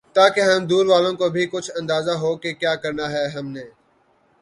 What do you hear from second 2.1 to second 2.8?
ہوکہ کیا